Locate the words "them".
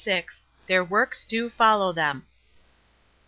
1.93-2.25